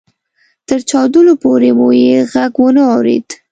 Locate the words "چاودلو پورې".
0.89-1.69